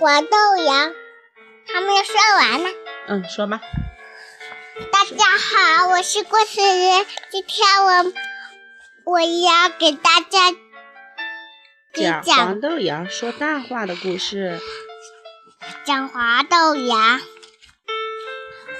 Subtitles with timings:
[0.00, 0.92] 黄豆芽，
[1.70, 2.70] 还没有说完呢。
[3.06, 3.60] 嗯，说吧。
[4.90, 7.04] 大家好，我是故事人。
[7.30, 8.12] 今天我
[9.04, 10.56] 我要给大家
[11.92, 14.58] 讲讲黄豆芽说大话的故事。
[15.84, 17.20] 讲黄豆芽。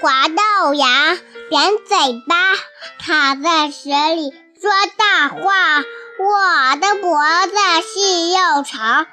[0.00, 1.18] 黄豆芽
[1.50, 2.55] 扁嘴巴，
[2.99, 5.82] 躺在水里说大话。
[6.18, 9.07] 我的脖子细又长，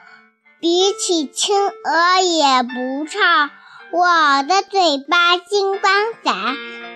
[0.59, 3.51] 比起青鹅也不差。
[3.91, 5.93] 我的嘴巴金光
[6.23, 6.55] 闪，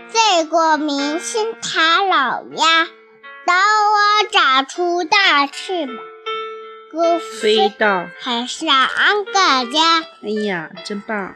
[0.09, 2.85] 赛过明星唐老鸭。
[3.45, 5.95] 等我长出大翅膀，
[6.91, 9.31] 可飞到海上安个
[9.71, 10.03] 家。
[10.23, 11.35] 哎呀，真棒！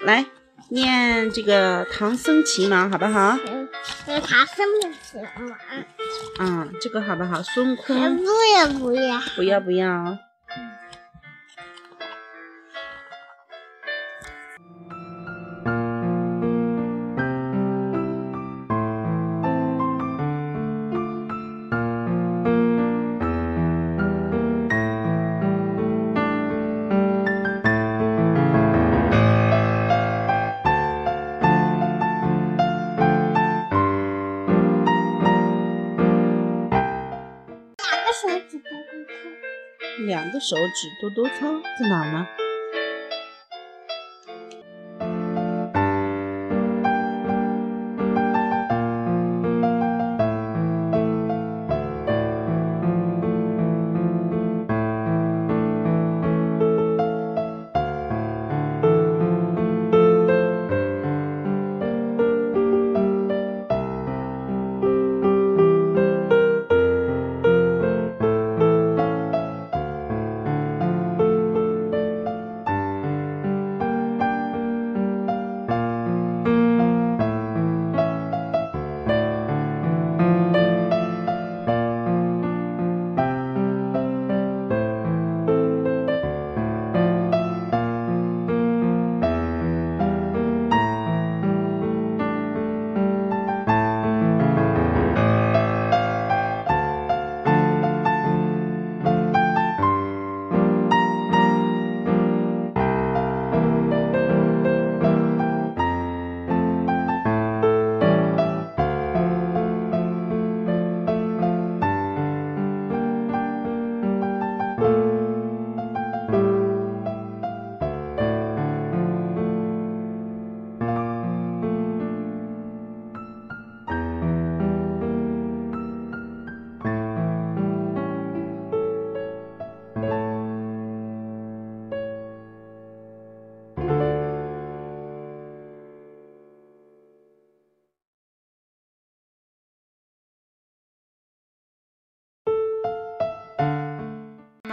[0.00, 0.26] 来
[0.70, 3.38] 念这个唐僧骑马，好不好？
[3.46, 5.18] 嗯，是唐僧的骑
[6.38, 6.44] 马。
[6.44, 7.42] 啊，这个好不好？
[7.42, 8.24] 孙悟哎空，不
[8.56, 9.20] 要不要。
[9.36, 10.18] 不要不要。
[40.00, 42.26] 两个手指多多操在哪呢？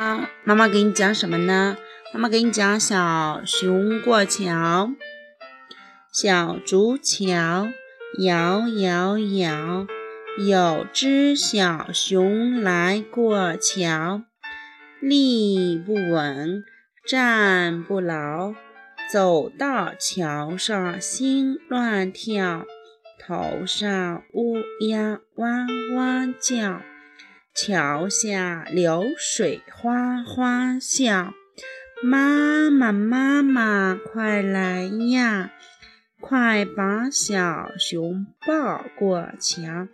[0.01, 1.77] 妈，妈妈给你讲什么呢？
[2.11, 4.89] 妈妈给你讲小熊过桥，
[6.11, 7.67] 小竹桥
[8.17, 9.85] 摇摇摇，
[10.39, 14.23] 有只小熊来过桥，
[14.99, 16.63] 立不稳，
[17.07, 18.55] 站不牢，
[19.13, 22.65] 走到桥上心乱跳，
[23.19, 24.55] 头上乌
[24.87, 25.47] 鸦哇
[25.95, 26.81] 哇叫。
[27.53, 31.33] 桥下流水哗哗笑，
[32.01, 35.51] 妈妈妈妈快来呀，
[36.21, 39.89] 快把小熊抱过桥。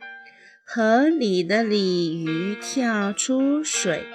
[0.63, 4.05] 河里的鲤鱼跳出水，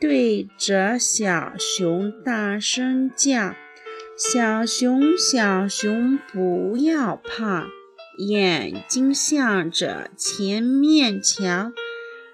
[0.00, 3.54] 对着小熊大声叫
[4.16, 7.66] ：“小熊，小熊不要怕，
[8.18, 11.72] 眼睛向着前面瞧。”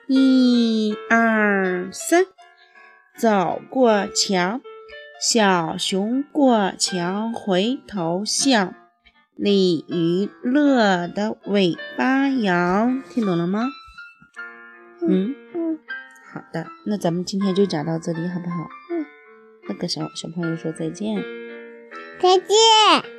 [0.08, 2.26] 一二三，
[3.18, 4.60] 走过桥，
[5.20, 8.72] 小熊过桥回头笑，
[9.34, 13.66] 鲤鱼乐得尾巴摇，听懂了吗？
[15.02, 15.78] 嗯，嗯
[16.32, 18.68] 好的，那咱们今天就讲到这里，好不好？
[18.90, 19.04] 嗯，
[19.68, 21.16] 那个小小朋友说再见。
[22.20, 23.15] 再见。